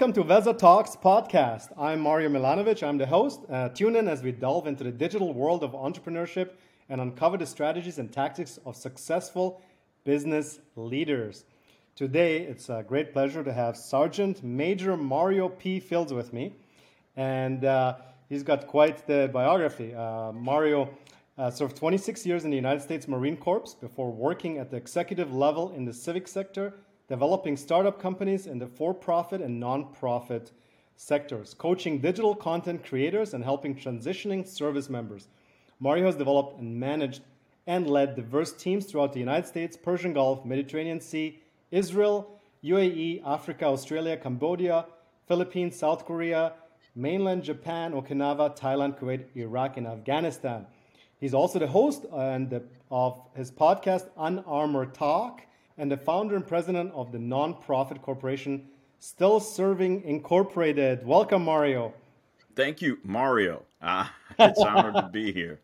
[0.00, 1.78] Welcome to Veza Talks podcast.
[1.78, 2.82] I'm Mario Milanovic.
[2.82, 3.40] I'm the host.
[3.50, 6.52] Uh, tune in as we delve into the digital world of entrepreneurship
[6.88, 9.60] and uncover the strategies and tactics of successful
[10.04, 11.44] business leaders.
[11.96, 15.78] Today, it's a great pleasure to have Sergeant Major Mario P.
[15.78, 16.54] Fields with me.
[17.14, 17.96] And uh,
[18.30, 19.94] he's got quite the biography.
[19.94, 20.88] Uh, Mario
[21.36, 25.34] uh, served 26 years in the United States Marine Corps before working at the executive
[25.34, 26.72] level in the civic sector
[27.10, 30.52] developing startup companies in the for profit and non-profit
[30.94, 35.26] sectors, coaching digital content creators, and helping transitioning service members.
[35.80, 37.22] Mario has developed and managed
[37.66, 41.40] and led diverse teams throughout the United States, Persian Gulf, Mediterranean Sea,
[41.72, 44.86] Israel, UAE, Africa, Australia, Cambodia,
[45.26, 46.52] Philippines, South Korea,
[46.94, 50.64] mainland Japan, Okinawa, Thailand, Kuwait, Iraq, and Afghanistan.
[51.18, 55.42] He's also the host uh, and the, of his podcast, Unarmored Talk,
[55.80, 61.06] and the founder and president of the nonprofit corporation Still Serving Incorporated.
[61.06, 61.94] Welcome, Mario.
[62.54, 63.62] Thank you, Mario.
[63.80, 64.06] Uh,
[64.38, 65.58] it's honored to be here.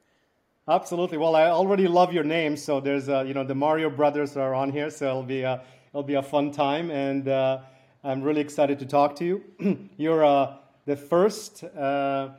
[0.67, 1.19] Absolutely.
[1.19, 4.55] Well, I already love your name, so there's uh, you know the Mario brothers are
[4.55, 7.59] on here, so it'll be a, it'll be a fun time, and uh,
[8.03, 9.89] I'm really excited to talk to you.
[9.99, 10.55] You're uh,
[10.87, 12.31] the first uh, uh,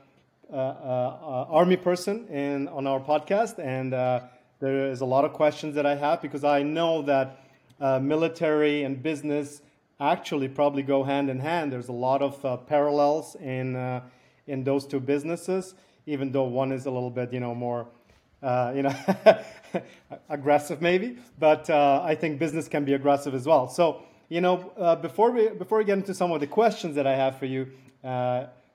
[0.52, 3.94] uh, army person in on our podcast, and
[4.60, 7.47] there is a lot of questions that I have because I know that
[7.80, 9.62] uh, military and business
[10.00, 11.72] actually probably go hand in hand.
[11.72, 14.02] There's a lot of uh, parallels in uh,
[14.48, 15.76] in those two businesses,
[16.06, 17.88] even though one is a little bit, you know, more,
[18.42, 18.96] uh, you know,
[20.30, 21.18] aggressive maybe.
[21.38, 23.68] But uh, I think business can be aggressive as well.
[23.68, 27.08] So, you know, uh, before we before we get into some of the questions that
[27.08, 27.68] I have for you.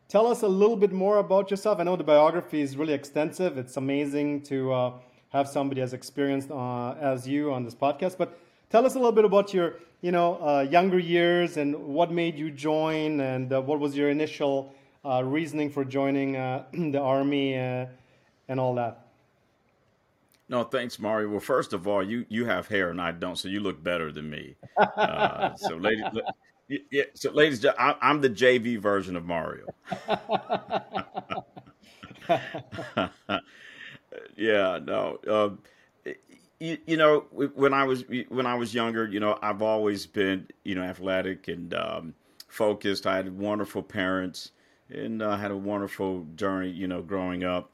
[0.09, 1.81] Tell us a little bit more about yourself.
[1.81, 3.57] I know the biography is really extensive.
[3.57, 4.93] It's amazing to
[5.31, 8.19] have somebody as experienced as you on this podcast.
[8.19, 8.39] But
[8.73, 12.39] Tell us a little bit about your, you know, uh, younger years and what made
[12.39, 14.75] you join, and uh, what was your initial
[15.05, 17.85] uh, reasoning for joining uh, the army uh,
[18.49, 19.09] and all that.
[20.49, 21.29] No, thanks, Mario.
[21.29, 24.11] Well, first of all, you you have hair and I don't, so you look better
[24.11, 24.57] than me.
[24.97, 26.05] Uh, so, ladies,
[26.91, 29.67] yeah, so ladies, I, am the JV version of Mario.
[34.37, 35.59] yeah, no
[36.63, 40.47] you, you know when I was when I was younger, you know I've always been
[40.63, 42.15] you know athletic and um,
[42.47, 43.05] focused.
[43.05, 44.53] I had wonderful parents
[44.89, 47.73] and uh, had a wonderful journey, you know, growing up.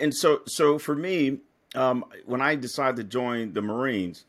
[0.00, 1.38] And so so for me,
[1.74, 4.26] um, when I decided to join the Marines,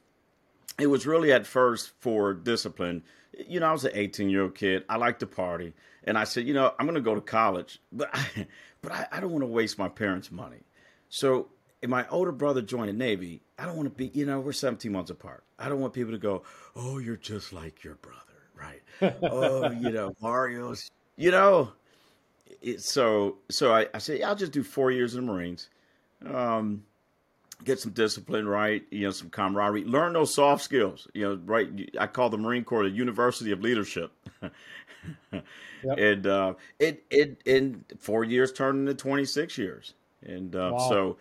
[0.79, 3.03] it was really at first for discipline.
[3.47, 4.83] You know, I was an 18 year old kid.
[4.89, 5.73] I like to party,
[6.05, 8.47] and I said, you know, I'm going to go to college, but I,
[8.81, 10.63] but I, I don't want to waste my parents' money.
[11.07, 11.49] So
[11.81, 14.53] if my older brother joined the Navy, I don't want to be, you know, we're
[14.53, 15.43] 17 months apart.
[15.59, 16.43] I don't want people to go,
[16.75, 18.19] oh, you're just like your brother,
[18.55, 18.81] right?
[19.23, 21.71] oh, you know, Mario's, you know.
[22.61, 25.69] It, so, so I, I said, yeah, I'll just do four years in the Marines,
[26.25, 26.83] um,
[27.63, 28.83] get some discipline, right?
[28.91, 31.07] You know, some camaraderie, learn those soft skills.
[31.13, 31.69] You know, right?
[31.99, 34.11] I call the Marine Corps the University of Leadership.
[35.31, 35.43] yep.
[35.97, 39.93] And uh, it, it, in four years turned into 26 years.
[40.23, 40.89] And uh, wow.
[40.89, 41.17] so,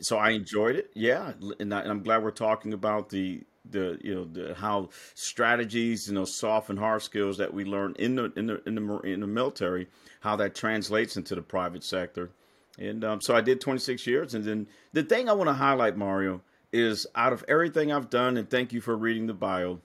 [0.00, 0.90] so I enjoyed it.
[0.94, 6.08] Yeah, and, I, am glad we're talking about the the you know the, how strategies
[6.08, 8.98] you know soft and hard skills that we learn in the in the in the
[9.00, 9.88] in the military
[10.20, 12.30] how that translates into the private sector.
[12.78, 15.96] And um, so I did 26 years, and then the thing I want to highlight,
[15.96, 16.40] Mario,
[16.72, 19.80] is out of everything I've done, and thank you for reading the bio,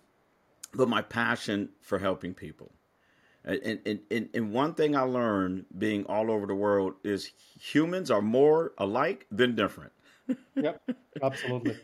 [0.74, 2.72] but my passion for helping people.
[3.47, 8.12] And, and, and, and one thing I learned being all over the world is humans
[8.12, 9.94] are more alike than different.
[10.56, 10.81] yep,
[11.24, 11.78] absolutely.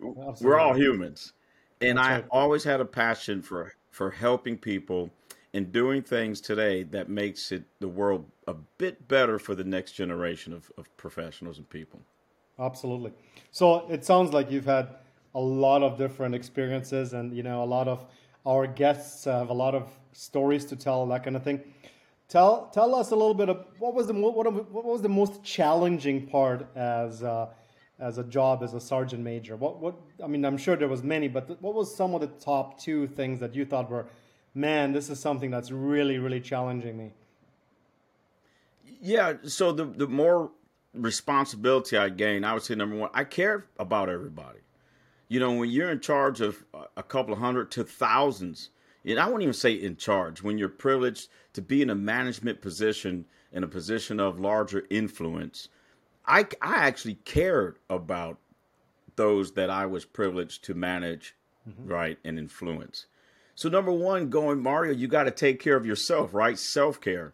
[0.00, 0.36] absolutely.
[0.40, 1.32] We're all humans.
[1.80, 2.24] And That's I right.
[2.30, 5.10] always had a passion for, for helping people
[5.52, 9.92] and doing things today that makes it the world a bit better for the next
[9.92, 12.00] generation of, of professionals and people.
[12.58, 13.12] Absolutely.
[13.50, 14.90] So it sounds like you've had
[15.34, 18.04] a lot of different experiences and you know a lot of
[18.46, 21.60] our guests have a lot of stories to tell, that kind of thing.
[22.28, 25.42] Tell tell us a little bit of what was the what, what was the most
[25.42, 27.24] challenging part as
[28.00, 29.56] as a job as a sergeant major.
[29.56, 32.28] What what I mean, I'm sure there was many, but what was some of the
[32.28, 34.06] top two things that you thought were,
[34.54, 37.12] man, this is something that's really really challenging me.
[39.02, 39.34] Yeah.
[39.44, 40.50] So the the more
[40.94, 44.60] responsibility I gained, I would say number one, I care about everybody.
[45.30, 46.64] You know, when you're in charge of
[46.96, 48.68] a couple of hundred to thousands
[49.04, 52.60] and I won't even say in charge, when you're privileged to be in a management
[52.60, 55.68] position, in a position of larger influence,
[56.26, 58.38] I, I actually cared about
[59.16, 61.34] those that I was privileged to manage,
[61.68, 61.90] mm-hmm.
[61.90, 63.06] right, and influence.
[63.54, 66.58] So number one, going Mario, you got to take care of yourself, right?
[66.58, 67.32] Self care.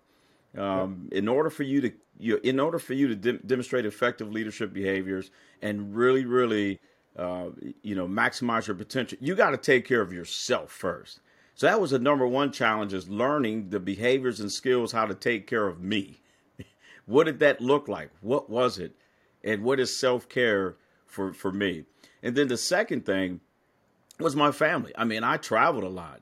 [0.56, 4.32] Um, In order for you to, you, in order for you to de- demonstrate effective
[4.32, 6.80] leadership behaviors and really, really,
[7.82, 11.20] you know, maximize your potential, you got to take care of yourself first.
[11.54, 15.14] So that was the number one challenge: is learning the behaviors and skills how to
[15.14, 16.20] take care of me.
[17.06, 18.10] what did that look like?
[18.20, 18.94] What was it?
[19.42, 20.76] And what is self care
[21.06, 21.84] for for me?
[22.22, 23.40] And then the second thing
[24.18, 24.92] was my family.
[24.96, 26.20] I mean, I traveled a lot,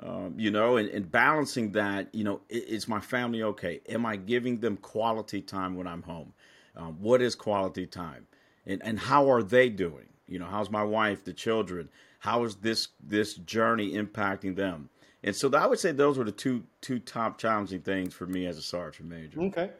[0.00, 3.80] um, you know, and, and, balancing that, you know, is my family okay?
[3.88, 6.32] Am I giving them quality time when I'm home?
[6.76, 8.26] Um, what is quality time?
[8.66, 10.08] And, and how are they doing?
[10.28, 11.88] You know, how's my wife, the children?
[12.20, 14.88] How is this this journey impacting them?
[15.22, 18.46] And so I would say those were the two two top challenging things for me
[18.46, 19.40] as a sergeant major.
[19.42, 19.70] Okay,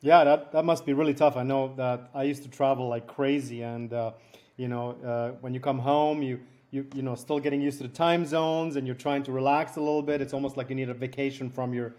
[0.00, 1.36] yeah, that that must be really tough.
[1.36, 4.12] I know that I used to travel like crazy, and uh,
[4.56, 6.40] you know, uh, when you come home, you
[6.74, 9.76] you you know still getting used to the time zones and you're trying to relax
[9.76, 11.94] a little bit it's almost like you need a vacation from your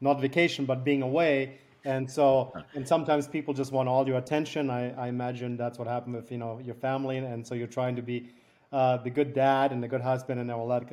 [0.00, 4.70] not vacation but being away and so and sometimes people just want all your attention
[4.70, 7.96] i, I imagine that's what happened with you know your family and so you're trying
[7.96, 8.30] to be
[8.72, 10.84] uh, the good dad and the good husband and all that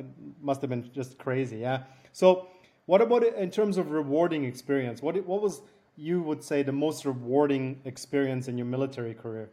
[0.42, 2.48] must have been just crazy yeah so
[2.86, 5.62] what about it in terms of rewarding experience what what was
[5.96, 9.50] you would say the most rewarding experience in your military career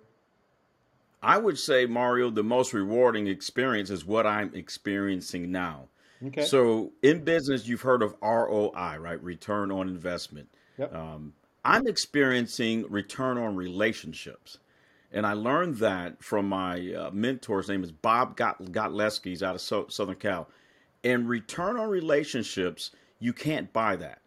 [1.21, 5.87] I would say, Mario, the most rewarding experience is what I'm experiencing now.
[6.25, 6.45] Okay.
[6.45, 9.21] So in business, you've heard of ROI, right?
[9.23, 10.49] Return on investment.
[10.77, 10.93] Yep.
[10.93, 11.33] Um,
[11.65, 14.59] I'm experiencing return on relationships.
[15.11, 17.59] And I learned that from my uh, mentor.
[17.59, 19.25] His name is Bob Got- Gotleski.
[19.25, 20.49] He's out of so- Southern Cal.
[21.03, 24.21] And return on relationships, you can't buy that.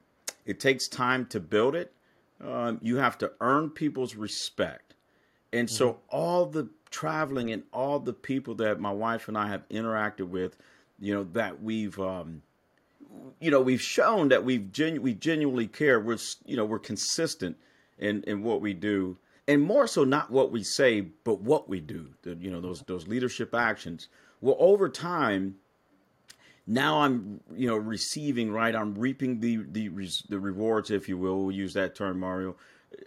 [0.46, 1.92] It takes time to build it.
[2.42, 4.94] Um, you have to earn people's respect.
[5.52, 6.00] And so mm-hmm.
[6.10, 10.56] all the traveling and all the people that my wife and I have interacted with,
[10.98, 12.42] you know, that we've, um,
[13.40, 16.00] you know, we've shown that we've genu- we genuinely care.
[16.00, 17.56] We're, you know, we're consistent
[17.98, 19.16] in in what we do,
[19.48, 22.08] and more so not what we say, but what we do.
[22.22, 24.08] The, you know, those those leadership actions.
[24.40, 25.56] Well, over time,
[26.66, 28.74] now I'm, you know, receiving right.
[28.74, 29.88] I'm reaping the the
[30.28, 31.44] the rewards, if you will.
[31.44, 32.56] We'll use that term, Mario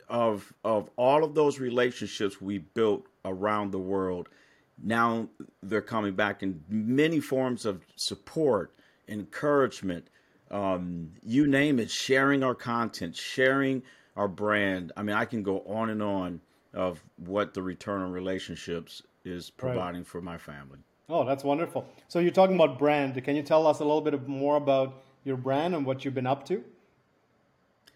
[0.09, 4.29] of of all of those relationships we built around the world
[4.81, 5.27] now
[5.61, 8.73] they're coming back in many forms of support
[9.07, 10.07] encouragement
[10.51, 13.81] um, you name it sharing our content sharing
[14.15, 14.91] our brand.
[14.95, 16.41] I mean i can go on and on
[16.73, 20.07] of what the return on relationships is providing right.
[20.07, 20.79] for my family.
[21.09, 21.85] Oh that's wonderful.
[22.07, 23.21] So you're talking about brand.
[23.23, 26.27] Can you tell us a little bit more about your brand and what you've been
[26.27, 26.63] up to?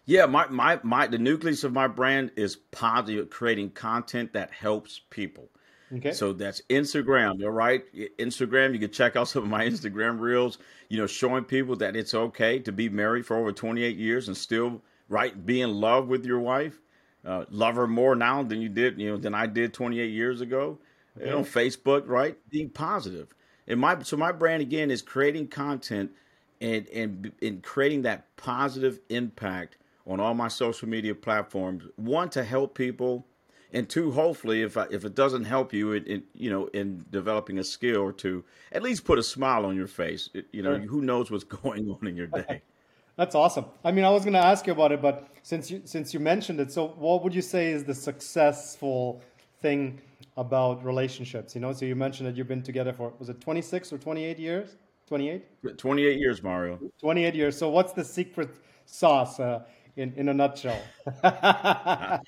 [0.08, 5.02] Yeah, my, my, my, the nucleus of my brand is positive, creating content that helps
[5.10, 5.50] people.
[5.96, 6.12] Okay.
[6.12, 7.82] So that's Instagram, all right?
[8.18, 10.58] Instagram, you can check out some of my Instagram reels,
[10.88, 14.36] you know, showing people that it's okay to be married for over 28 years and
[14.36, 16.80] still, right, be in love with your wife.
[17.24, 20.40] Uh, love her more now than you did, you know, than I did 28 years
[20.40, 20.78] ago.
[21.16, 21.26] Okay.
[21.26, 22.36] You know, Facebook, right?
[22.48, 23.34] Being positive.
[23.66, 26.12] And my, so my brand again is creating content
[26.60, 29.76] and, and, and creating that positive impact
[30.06, 31.84] on all my social media platforms.
[31.96, 33.26] One to help people,
[33.72, 37.04] and two, hopefully, if I, if it doesn't help you, in, in, you know, in
[37.10, 40.30] developing a skill or two, at least put a smile on your face.
[40.32, 40.86] It, you know, sure.
[40.86, 42.62] who knows what's going on in your day.
[43.16, 43.66] That's awesome.
[43.84, 46.20] I mean, I was going to ask you about it, but since you since you
[46.20, 49.20] mentioned it, so what would you say is the successful
[49.60, 50.00] thing
[50.36, 51.54] about relationships?
[51.54, 54.38] You know, so you mentioned that you've been together for was it 26 or 28
[54.38, 54.76] years?
[55.08, 55.78] 28?
[55.78, 56.78] 28 years, Mario.
[57.00, 57.58] 28 years.
[57.58, 58.50] So what's the secret
[58.86, 59.40] sauce?
[59.40, 59.64] Uh,
[59.98, 60.80] in, in a nutshell.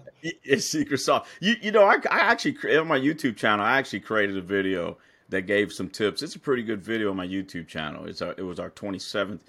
[0.22, 1.26] it's secret sauce.
[1.40, 4.98] You you know I, I actually on my YouTube channel I actually created a video
[5.28, 6.22] that gave some tips.
[6.22, 8.04] It's a pretty good video on my YouTube channel.
[8.06, 9.40] It's our, it was our 27th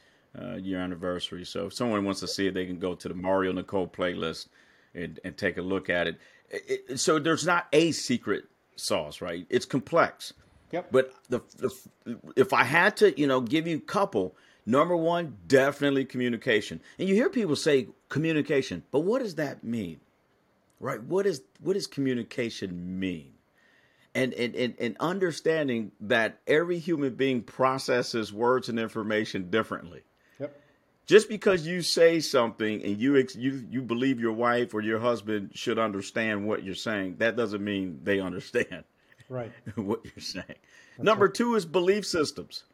[0.41, 1.45] uh, year anniversary.
[1.45, 4.47] So if someone wants to see it, they can go to the Mario Nicole playlist
[4.95, 6.17] and, and take a look at it.
[6.49, 6.99] It, it.
[7.01, 8.45] So there's not a secret
[8.77, 9.45] sauce, right?
[9.49, 10.33] It's complex.
[10.71, 10.87] Yep.
[10.89, 15.37] But the, the if I had to, you know, give you a couple, Number one,
[15.47, 16.81] definitely communication.
[16.97, 19.99] And you hear people say communication, but what does that mean?
[20.83, 21.01] Right?
[21.01, 23.33] What is what does communication mean?
[24.15, 30.01] And, and, and, and understanding that every human being processes words and information differently.
[30.39, 30.61] Yep.
[31.07, 35.51] Just because you say something and you you you believe your wife or your husband
[35.55, 38.83] should understand what you're saying, that doesn't mean they understand.
[39.29, 39.53] Right.
[39.75, 40.43] what you're saying.
[40.47, 41.33] That's Number right.
[41.33, 42.65] two is belief systems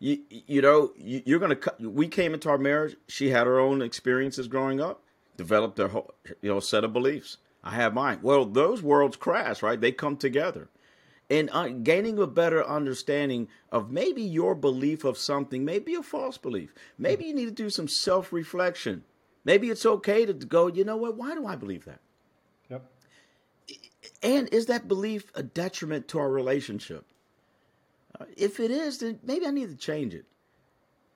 [0.00, 2.96] you, you know, you, are going to, we came into our marriage.
[3.08, 5.02] She had her own experiences growing up,
[5.38, 7.38] developed their whole, you know, set of beliefs.
[7.64, 8.20] I have mine.
[8.22, 9.80] Well, those worlds crash, right?
[9.80, 10.68] They come together.
[11.30, 16.02] and uh, gaining a better understanding of maybe your belief of something may be a
[16.02, 16.74] false belief.
[16.98, 19.04] Maybe you need to do some self reflection.
[19.44, 21.16] Maybe it's okay to go, you know what?
[21.16, 22.00] Why do I believe that?
[22.70, 22.84] Yep.
[24.22, 27.06] And is that belief a detriment to our relationship?
[28.20, 30.26] Uh, if it is, then maybe I need to change it.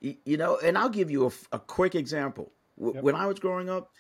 [0.01, 2.53] You, you know, and I'll give you a, a quick example.
[2.79, 3.05] W- yep.
[3.05, 3.91] When I was growing up,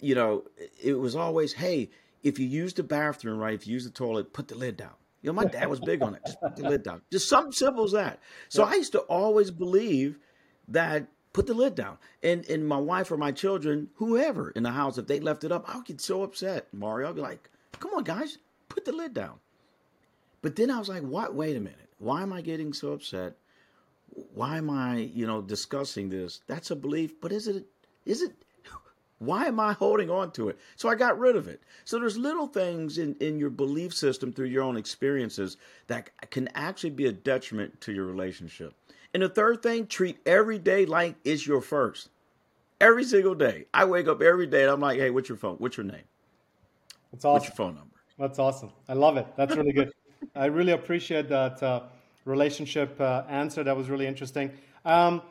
[0.00, 0.44] you know,
[0.82, 1.90] it was always, hey,
[2.22, 4.94] if you use the bathroom right, if you use the toilet, put the lid down.
[5.22, 6.22] You know, my dad was big on it.
[6.24, 7.02] Just put the lid down.
[7.10, 8.20] Just something simple as that.
[8.48, 10.18] So I used to always believe
[10.68, 11.98] that put the lid down.
[12.22, 15.52] And and my wife or my children, whoever in the house, if they left it
[15.52, 16.68] up, I would get so upset.
[16.72, 17.50] Mario, I'd be like,
[17.80, 18.38] come on, guys,
[18.68, 19.40] put the lid down.
[20.42, 21.34] But then I was like, what?
[21.34, 21.88] Wait a minute.
[21.98, 23.36] Why am I getting so upset?
[24.34, 26.40] Why am I, you know, discussing this?
[26.46, 27.66] That's a belief, but is it
[28.04, 28.34] is it
[29.18, 30.58] why am I holding on to it?
[30.76, 31.62] So I got rid of it.
[31.84, 35.56] So there's little things in, in your belief system through your own experiences
[35.86, 38.74] that can actually be a detriment to your relationship.
[39.14, 42.10] And the third thing, treat every day like it's your first.
[42.78, 43.64] Every single day.
[43.72, 45.56] I wake up every day and I'm like, hey, what's your phone?
[45.56, 46.04] What's your name?
[47.12, 47.32] That's awesome.
[47.32, 47.96] What's your phone number?
[48.18, 48.72] That's awesome.
[48.88, 49.26] I love it.
[49.36, 49.92] That's really good.
[50.34, 51.84] I really appreciate that uh,
[52.26, 53.64] relationship uh, answer.
[53.64, 54.50] That was really interesting.
[54.84, 55.22] Um,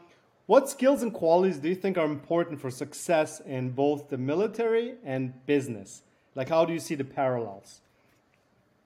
[0.48, 4.96] what skills and qualities do you think are important for success in both the military
[5.04, 6.04] and business?
[6.36, 7.82] Like, how do you see the parallels?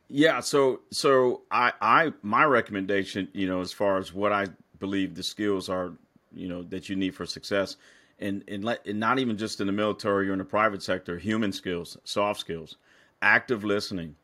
[0.08, 4.48] Yeah, so so I I my recommendation, you know, as far as what I
[4.80, 5.92] believe the skills are,
[6.34, 7.76] you know, that you need for success,
[8.20, 11.18] and and, let, and not even just in the military or in the private sector,
[11.20, 12.78] human skills, soft skills,
[13.22, 14.16] active listening,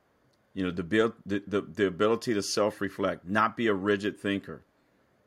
[0.56, 4.20] you know, the build the, the, the ability to self reflect, not be a rigid
[4.20, 4.64] thinker,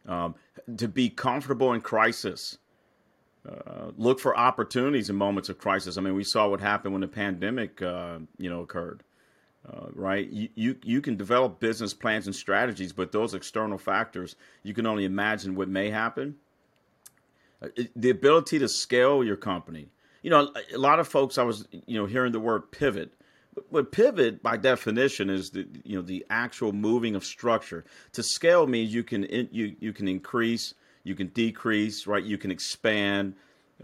[0.09, 0.35] um,
[0.77, 2.59] to be comfortable in crisis.
[3.49, 5.97] Uh, look for opportunities in moments of crisis.
[5.97, 9.05] I mean, we saw what happened when the pandemic, uh, you know, occurred.
[9.67, 10.29] Uh, right?
[10.31, 14.87] You, you you can develop business plans and strategies, but those external factors, you can
[14.87, 16.37] only imagine what may happen.
[17.63, 19.89] Uh, the ability to scale your company.
[20.23, 21.39] You know, a lot of folks.
[21.39, 23.13] I was, you know, hearing the word pivot
[23.71, 27.85] but pivot by definition is the you know the actual moving of structure.
[28.13, 30.75] To scale means you can you you can increase,
[31.05, 32.23] you can decrease, right?
[32.23, 33.35] You can expand.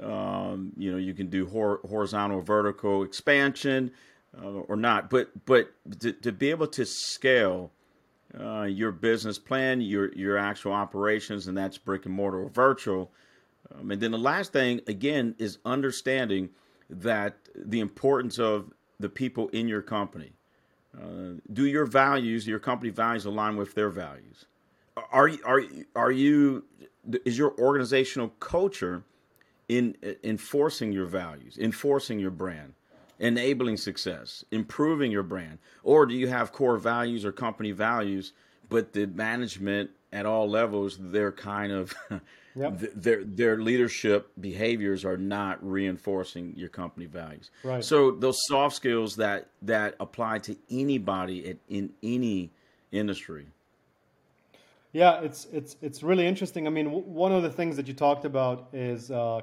[0.03, 3.93] Um, you know, you can do hor- horizontal, vertical expansion,
[4.43, 5.09] uh, or not.
[5.09, 7.71] But but to, to, be able to scale
[8.39, 13.13] uh, your business plan, your your actual operations, and that's brick and mortar or virtual.
[13.73, 16.51] Um, and then the last thing again is understanding
[16.91, 18.73] that the importance of
[19.05, 20.33] the people in your company?
[20.97, 24.47] Uh, do your values, your company values, align with their values?
[25.13, 25.63] Are are
[25.95, 26.65] are you?
[27.27, 29.05] Is your organizational culture
[29.69, 32.73] in enforcing your values, enforcing your brand,
[33.19, 38.33] enabling success, improving your brand, or do you have core values or company values,
[38.71, 41.93] but the management at all levels they're kind of
[42.57, 42.81] Yep.
[42.81, 47.51] Th- their their leadership behaviors are not reinforcing your company values.
[47.65, 47.85] Right.
[47.85, 52.53] So those soft skills that that apply to anybody at, in any
[52.93, 53.47] industry.
[54.93, 56.69] Yeah, it's it's it's really interesting.
[56.69, 59.41] I mean, w- one of the things that you talked about is, uh,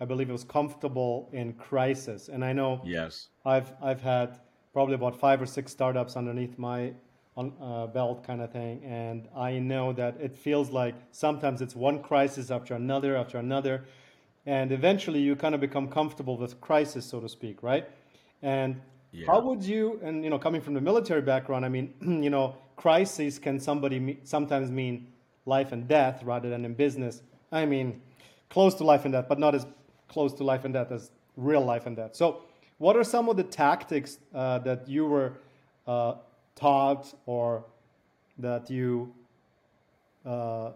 [0.00, 2.80] I believe it was comfortable in crisis, and I know.
[2.84, 3.28] Yes.
[3.44, 4.38] I've I've had
[4.72, 6.92] probably about five or six startups underneath my
[7.36, 8.82] on uh, belt kind of thing.
[8.84, 13.84] And I know that it feels like sometimes it's one crisis after another after another,
[14.46, 17.88] and eventually you kind of become comfortable with crisis, so to speak, right?
[18.42, 18.80] And
[19.12, 19.26] yeah.
[19.26, 20.00] how would you?
[20.02, 24.18] And you know, coming from the military background, I mean, you know, crisis can somebody
[24.24, 25.08] sometimes mean
[25.44, 27.22] life and death rather than in business.
[27.52, 28.00] I mean,
[28.50, 29.66] close to life and death, but not as
[30.08, 32.14] close to life and death as real life and death.
[32.14, 32.42] So,
[32.78, 35.32] what are some of the tactics uh, that you were
[35.86, 36.14] uh,
[36.56, 37.64] taught or
[38.38, 39.14] that you
[40.24, 40.70] uh,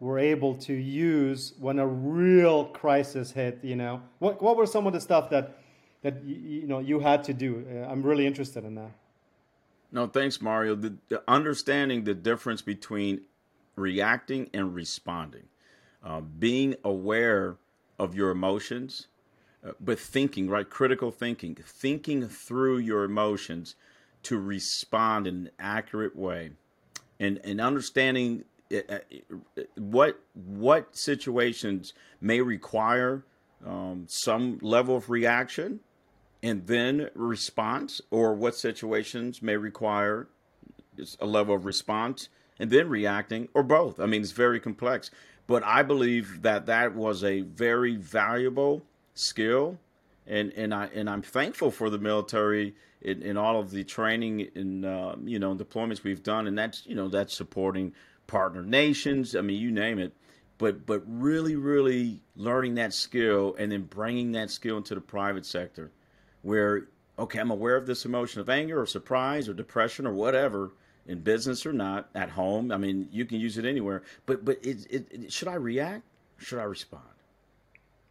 [0.00, 4.02] were able to use when a real crisis hit you know?
[4.18, 5.58] What, what were some of the stuff that
[6.02, 7.64] that you, you know you had to do?
[7.70, 8.90] Uh, i'm really interested in that.
[9.92, 10.74] No thanks mario.
[10.74, 13.20] The, the understanding the difference between
[13.76, 15.44] reacting and responding.
[16.02, 17.56] Uh, being aware
[17.98, 19.06] of your emotions
[19.64, 20.68] uh, but thinking right?
[20.68, 21.56] Critical thinking.
[21.64, 23.76] Thinking through your emotions
[24.24, 26.50] to respond in an accurate way
[27.20, 33.24] and, and understanding uh, uh, what what situations may require
[33.64, 35.80] um, some level of reaction
[36.42, 40.28] and then response, or what situations may require
[41.18, 42.28] a level of response
[42.58, 43.98] and then reacting, or both.
[43.98, 45.10] I mean, it's very complex.
[45.46, 49.78] But I believe that that was a very valuable skill
[50.26, 54.48] and and I and I'm thankful for the military in, in all of the training
[54.54, 57.92] and uh, you know deployments we've done, and that's you know that's supporting
[58.26, 59.36] partner nations.
[59.36, 60.14] I mean, you name it.
[60.56, 65.44] But but really, really learning that skill and then bringing that skill into the private
[65.44, 65.90] sector,
[66.42, 66.88] where
[67.18, 70.72] okay, I'm aware of this emotion of anger or surprise or depression or whatever
[71.06, 72.72] in business or not at home.
[72.72, 74.02] I mean, you can use it anywhere.
[74.26, 76.04] But but it, it, it should I react?
[76.38, 77.04] Should I respond?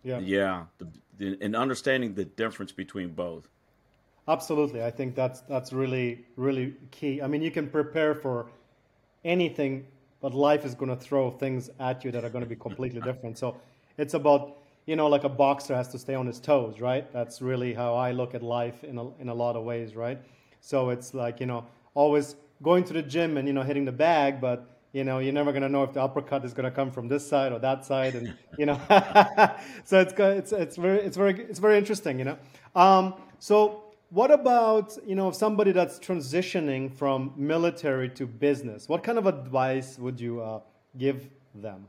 [0.04, 0.20] Yeah.
[0.20, 0.66] Yeah.
[0.78, 3.48] The, the, and understanding the difference between both.
[4.28, 4.84] Absolutely.
[4.84, 7.22] I think that's that's really really key.
[7.22, 8.48] I mean, you can prepare for
[9.26, 9.86] anything,
[10.22, 13.02] but life is going to throw things at you that are going to be completely
[13.10, 13.38] different.
[13.38, 13.58] So
[13.98, 17.12] it's about you know like a boxer has to stay on his toes, right?
[17.12, 20.20] That's really how I look at life in a, in a lot of ways, right?
[20.62, 23.92] So it's like you know always going to the gym and you know hitting the
[23.92, 26.72] bag, but you know you're never going to know if the uppercut is going to
[26.72, 28.80] come from this side or that side and you know.
[29.86, 32.38] So it's it's it's very it's very it's very interesting you know.
[32.76, 39.18] Um, so what about you know somebody that's transitioning from military to business what kind
[39.18, 40.60] of advice would you uh,
[40.98, 41.86] give them?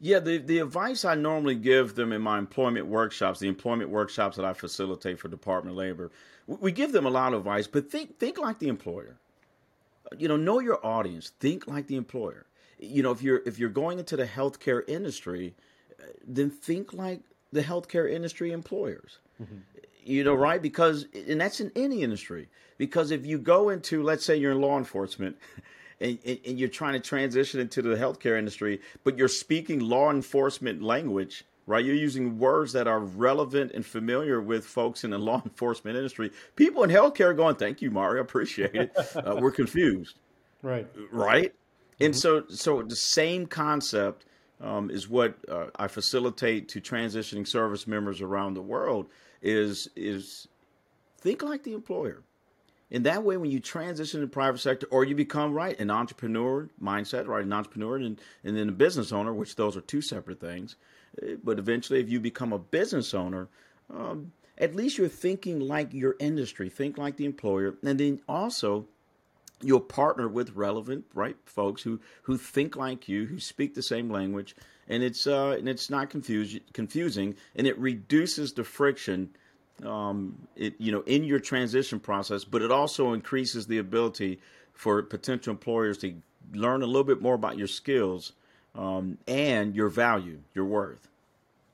[0.00, 4.36] Yeah, the, the advice I normally give them in my employment workshops, the employment workshops
[4.36, 6.10] that I facilitate for Department of Labor,
[6.46, 9.16] we give them a lot of advice, but think think like the employer
[10.18, 11.32] you know, know your audience.
[11.40, 12.46] Think like the employer.
[12.78, 15.54] You know, if you're if you're going into the healthcare industry,
[16.26, 17.20] then think like
[17.52, 19.18] the healthcare industry employers.
[19.42, 19.58] Mm-hmm.
[20.04, 20.60] You know, right?
[20.60, 22.48] Because and that's in any industry.
[22.76, 25.36] Because if you go into, let's say, you're in law enforcement.
[26.00, 30.82] And, and, you're trying to transition into the healthcare industry, but you're speaking law enforcement
[30.82, 31.84] language, right?
[31.84, 36.30] You're using words that are relevant and familiar with folks in the law enforcement industry.
[36.56, 40.18] People in healthcare are going, "Thank you, Mario, appreciate it." Uh, we're confused,
[40.62, 40.88] right?
[41.10, 41.52] Right.
[41.52, 42.04] Mm-hmm.
[42.04, 44.26] And so, so the same concept
[44.60, 49.06] um, is what uh, I facilitate to transitioning service members around the world.
[49.42, 50.48] Is is
[51.18, 52.22] think like the employer.
[52.90, 55.90] In that way, when you transition to the private sector or you become right an
[55.90, 60.00] entrepreneur mindset, right, an entrepreneur and, and then a business owner, which those are two
[60.00, 60.76] separate things,
[61.42, 63.48] but eventually, if you become a business owner,
[63.92, 68.86] um, at least you're thinking like your industry, think like the employer, and then also
[69.62, 74.10] you'll partner with relevant right folks who who think like you, who speak the same
[74.10, 74.54] language,
[74.88, 79.30] and it's uh, and it's not confuse, confusing, and it reduces the friction.
[79.84, 84.40] Um, it you know in your transition process, but it also increases the ability
[84.72, 86.14] for potential employers to
[86.52, 88.32] learn a little bit more about your skills
[88.74, 91.08] um, and your value, your worth.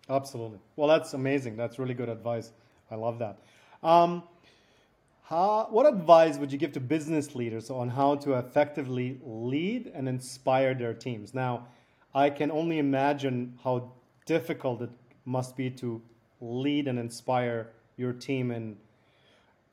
[0.09, 0.59] Absolutely.
[0.77, 1.57] Well, that's amazing.
[1.57, 2.53] That's really good advice.
[2.91, 3.39] I love that.
[3.83, 4.25] Um,
[5.25, 10.09] how, what advice would you give to business leaders on how to effectively lead and
[10.09, 11.33] inspire their teams?
[11.33, 11.69] Now,
[12.13, 13.93] I can only imagine how
[14.27, 14.91] difficult it
[15.25, 16.03] must be to
[16.41, 18.77] lead and inspire your team in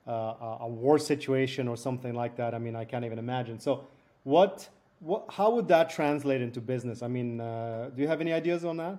[0.08, 2.54] uh, a war situation or something like that.
[2.54, 3.60] I mean, I can't even imagine.
[3.60, 3.88] So,
[4.24, 7.02] what what, how would that translate into business?
[7.02, 8.98] I mean, uh, do you have any ideas on that?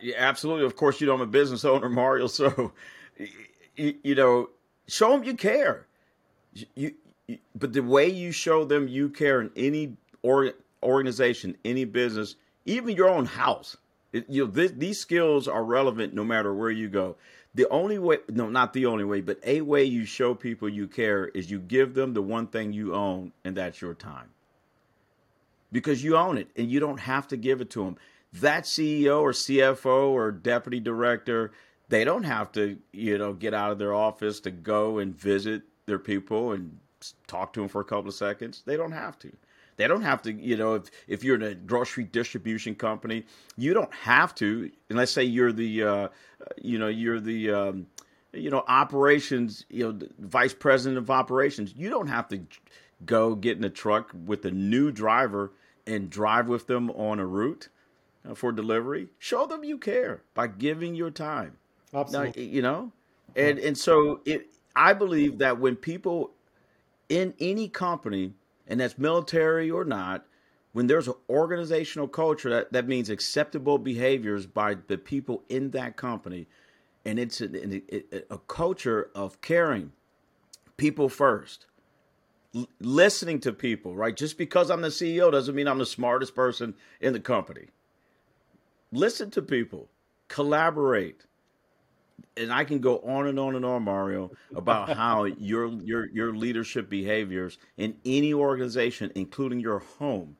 [0.00, 0.64] Yeah, absolutely.
[0.64, 2.28] Of course, you know I'm a business owner, Mario.
[2.28, 2.72] So,
[3.76, 4.50] you, you know,
[4.86, 5.86] show them you care.
[6.54, 6.94] You,
[7.26, 12.36] you, but the way you show them you care in any or, organization, any business,
[12.64, 13.76] even your own house,
[14.12, 17.16] it, you know, this, these skills are relevant no matter where you go.
[17.54, 20.88] The only way, no, not the only way, but a way you show people you
[20.88, 24.30] care is you give them the one thing you own, and that's your time.
[25.70, 27.96] Because you own it and you don't have to give it to them.
[28.32, 31.52] That CEO or CFO or deputy director,
[31.88, 35.62] they don't have to, you know, get out of their office to go and visit
[35.86, 36.78] their people and
[37.26, 38.62] talk to them for a couple of seconds.
[38.64, 39.32] They don't have to.
[39.82, 43.24] They don't have to, you know, if, if you're in a grocery distribution company,
[43.56, 46.08] you don't have to, and let's say you're the, uh,
[46.62, 47.86] you know, you're the, um,
[48.32, 51.74] you know, operations, you know, vice president of operations.
[51.76, 52.42] You don't have to
[53.04, 55.50] go get in a truck with a new driver
[55.84, 57.68] and drive with them on a route
[58.24, 59.08] uh, for delivery.
[59.18, 61.56] Show them you care by giving your time.
[61.92, 62.46] Absolutely.
[62.46, 62.92] Now, you know,
[63.34, 64.46] and and so it.
[64.76, 66.30] I believe that when people
[67.08, 68.34] in any company
[68.66, 70.26] and that's military or not,
[70.72, 75.96] when there's an organizational culture, that, that means acceptable behaviors by the people in that
[75.96, 76.46] company.
[77.04, 79.92] And it's a, a, a culture of caring,
[80.76, 81.66] people first,
[82.54, 84.16] L- listening to people, right?
[84.16, 87.66] Just because I'm the CEO doesn't mean I'm the smartest person in the company.
[88.92, 89.88] Listen to people,
[90.28, 91.24] collaborate,
[92.36, 96.34] and I can go on and on and on, Mario, about how your your your
[96.34, 100.36] leadership behaviors in any organization, including your home,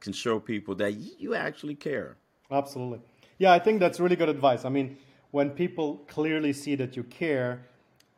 [0.00, 2.16] can show people that you actually care.
[2.50, 3.00] Absolutely.
[3.38, 4.64] Yeah, I think that's really good advice.
[4.64, 4.96] I mean,
[5.30, 7.66] when people clearly see that you care,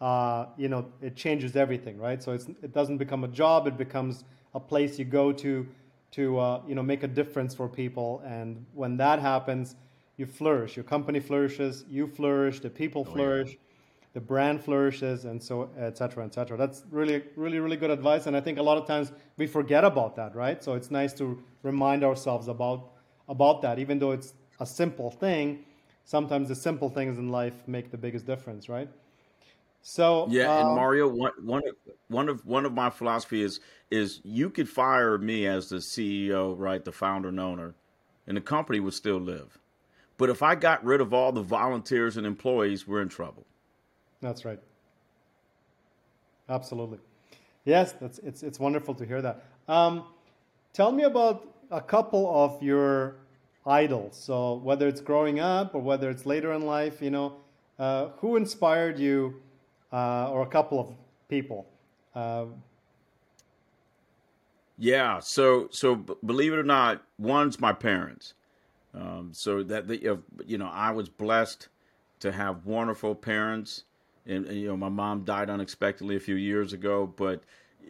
[0.00, 2.22] uh, you know, it changes everything, right?
[2.22, 5.66] So it doesn't become a job; it becomes a place you go to
[6.12, 8.22] to uh, you know make a difference for people.
[8.24, 9.76] And when that happens,
[10.16, 10.76] you flourish.
[10.76, 13.50] Your company flourishes, you flourish, the people oh, flourish.
[13.50, 13.56] Yeah
[14.12, 16.56] the brand flourishes and so et cetera, et cetera.
[16.56, 18.26] That's really, really, really good advice.
[18.26, 20.62] And I think a lot of times we forget about that, right?
[20.62, 22.90] So it's nice to remind ourselves about
[23.28, 25.64] about that, even though it's a simple thing.
[26.04, 28.88] Sometimes the simple things in life make the biggest difference, right?
[29.80, 31.62] So yeah, and um, Mario, one one
[32.08, 36.54] one of one of my philosophy is is you could fire me as the CEO,
[36.58, 37.74] right, the founder and owner,
[38.26, 39.58] and the company would still live.
[40.22, 43.44] But if I got rid of all the volunteers and employees, we're in trouble.
[44.20, 44.60] That's right.
[46.48, 46.98] Absolutely.
[47.64, 49.44] Yes, that's it's it's wonderful to hear that.
[49.66, 50.04] Um,
[50.74, 53.16] tell me about a couple of your
[53.66, 54.16] idols.
[54.16, 57.38] So whether it's growing up or whether it's later in life, you know,
[57.80, 59.42] uh, who inspired you,
[59.92, 60.94] uh, or a couple of
[61.28, 61.66] people.
[62.14, 62.44] Uh,
[64.78, 65.18] yeah.
[65.18, 68.34] So so believe it or not, one's my parents.
[68.94, 71.68] Um, so that the, you know I was blessed
[72.20, 73.84] to have wonderful parents.
[74.26, 77.42] And, and, you know my mom died unexpectedly a few years ago but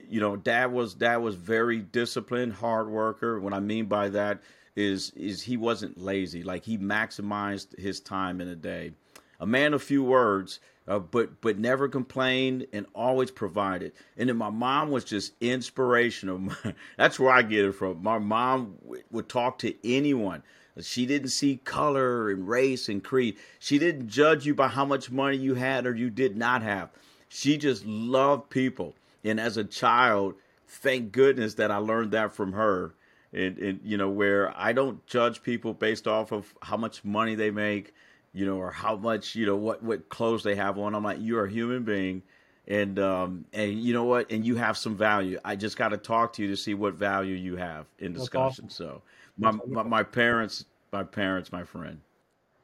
[0.08, 3.40] you know dad was dad was very disciplined hard worker.
[3.40, 4.40] What i mean by that
[4.74, 6.42] is is he wasn't lazy.
[6.42, 8.92] Like he maximized his time in a day.
[9.40, 13.92] A man of few words uh, but but never complained and always provided.
[14.16, 16.52] And then my mom was just inspirational.
[16.96, 18.02] That's where i get it from.
[18.02, 20.42] My mom w- would talk to anyone
[20.80, 23.36] she didn't see color and race and creed.
[23.58, 26.90] She didn't judge you by how much money you had or you did not have.
[27.28, 28.94] She just loved people.
[29.24, 30.34] And as a child,
[30.66, 32.94] thank goodness that I learned that from her.
[33.32, 37.34] And, and you know, where I don't judge people based off of how much money
[37.34, 37.94] they make,
[38.32, 40.94] you know, or how much, you know, what, what clothes they have on.
[40.94, 42.22] I'm like, you're a human being
[42.68, 45.96] and um and you know what and you have some value i just got to
[45.96, 48.70] talk to you to see what value you have in discussion awesome.
[48.70, 49.02] so
[49.38, 52.00] my, my, my parents, my parents, my friend.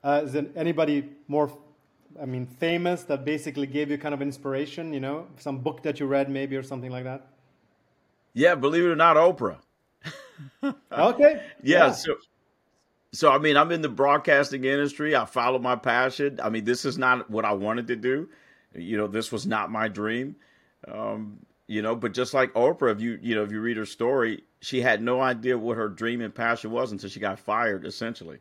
[0.03, 1.51] Uh, is there anybody more,
[2.21, 4.93] I mean, famous that basically gave you kind of inspiration?
[4.93, 7.27] You know, some book that you read, maybe, or something like that.
[8.35, 9.59] Yeah, believe it or not, Oprah.
[10.63, 11.43] okay.
[11.63, 11.91] Yeah, yeah.
[11.93, 12.15] So,
[13.13, 15.17] so I mean, I'm in the broadcasting industry.
[15.17, 16.39] I follow my passion.
[16.43, 18.29] I mean, this is not what I wanted to do.
[18.75, 20.37] You know, this was not my dream.
[20.87, 23.87] Um, you know, but just like Oprah, if you you know if you read her
[23.87, 27.87] story, she had no idea what her dream and passion was until she got fired,
[27.87, 28.39] essentially,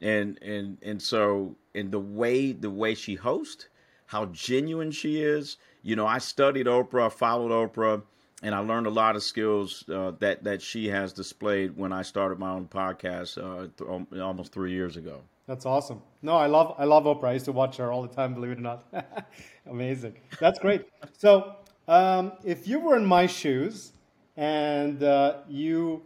[0.00, 3.68] and and and so in the way the way she hosts,
[4.06, 5.56] how genuine she is.
[5.82, 8.02] You know, I studied Oprah, I followed Oprah,
[8.42, 12.02] and I learned a lot of skills uh, that that she has displayed when I
[12.02, 15.20] started my own podcast uh, th- almost three years ago.
[15.46, 16.02] That's awesome.
[16.22, 17.28] No, I love I love Oprah.
[17.28, 18.34] I used to watch her all the time.
[18.34, 18.84] Believe it or not,
[19.66, 20.14] amazing.
[20.38, 20.86] That's great.
[21.18, 21.56] So
[21.88, 23.92] um, if you were in my shoes
[24.40, 26.02] and uh, you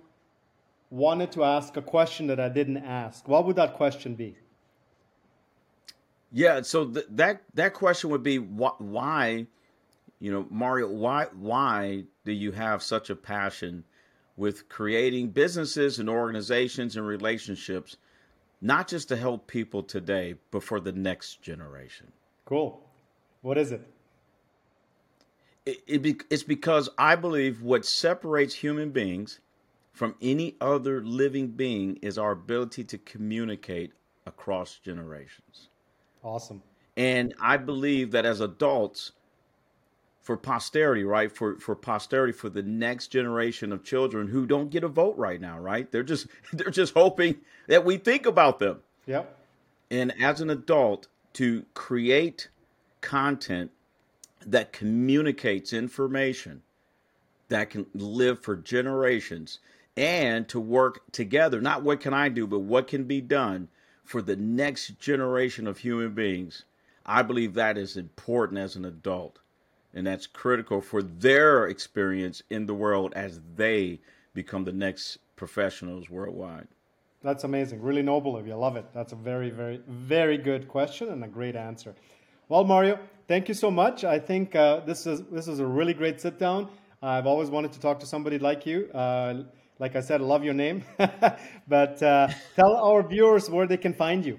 [0.91, 4.37] wanted to ask a question that I didn't ask, what would that question be?
[6.33, 9.47] Yeah, so th- that that question would be wh- why,
[10.19, 13.85] you know, Mario, why why do you have such a passion
[14.37, 17.99] with creating businesses and organizations and relationships,
[18.61, 22.11] not just to help people today, but for the next generation?
[22.47, 22.83] Cool.
[23.43, 23.94] What is it?
[25.67, 29.41] It, it it's because I believe what separates human beings
[29.93, 33.93] from any other living being is our ability to communicate
[34.27, 35.69] across generations.
[36.23, 36.63] Awesome.
[36.97, 39.13] And I believe that as adults,
[40.25, 41.31] for posterity, right?
[41.31, 45.39] For for posterity, for the next generation of children who don't get a vote right
[45.41, 45.91] now, right?
[45.93, 47.37] They're just they're just hoping
[47.69, 48.81] that we think about them.
[49.07, 49.39] Yep.
[49.91, 52.49] And as an adult, to create
[53.03, 53.71] content
[54.47, 56.63] that communicates information
[57.49, 59.59] that can live for generations
[59.97, 61.61] and to work together.
[61.61, 63.69] Not what can I do, but what can be done
[64.05, 66.65] for the next generation of human beings.
[67.07, 69.39] I believe that is important as an adult.
[69.93, 74.01] And that's critical for their experience in the world as they
[74.35, 76.67] become the next professionals worldwide.
[77.23, 77.81] That's amazing.
[77.81, 78.53] Really noble of you.
[78.53, 78.87] I love it.
[78.93, 81.95] That's a very, very, very good question and a great answer.
[82.49, 84.05] Well, Mario, thank you so much.
[84.05, 86.69] I think uh, this is this is a really great sit down.
[87.03, 88.91] I've always wanted to talk to somebody like you.
[88.95, 89.43] Uh,
[89.79, 90.85] like I said, I love your name.
[91.69, 94.39] but uh, tell our viewers where they can find you.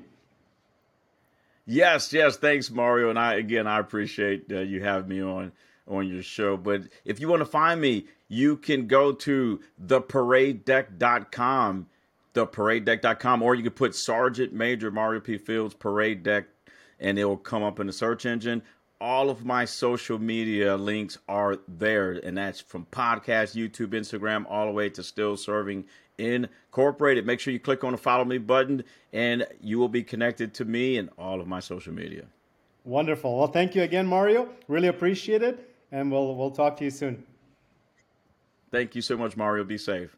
[1.67, 2.37] Yes, yes.
[2.37, 3.09] Thanks, Mario.
[3.09, 5.51] And I again, I appreciate uh, you having me on
[5.87, 6.57] on your show.
[6.57, 11.87] But if you want to find me, you can go to theparadedeck.com,
[12.33, 15.37] theparadedeck.com, or you can put Sergeant Major Mario P.
[15.37, 16.45] Fields Parade Deck
[16.99, 18.61] and it will come up in the search engine.
[19.01, 24.67] All of my social media links are there, and that's from podcast, YouTube, Instagram, all
[24.67, 25.85] the way to still serving
[26.17, 27.25] incorporated.
[27.25, 30.65] Make sure you click on the follow me button, and you will be connected to
[30.65, 32.25] me and all of my social media.
[32.85, 33.37] Wonderful.
[33.37, 34.47] Well, thank you again, Mario.
[34.67, 37.23] Really appreciate it, and we'll we'll talk to you soon.
[38.71, 39.63] Thank you so much, Mario.
[39.63, 40.15] Be safe.